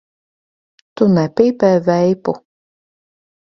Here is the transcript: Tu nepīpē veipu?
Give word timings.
Tu 1.01 1.09
nepīpē 1.17 1.71
veipu? 1.91 2.37